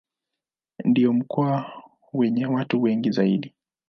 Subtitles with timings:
[0.83, 3.53] Ndio mkoa wenye watu wengi zaidi.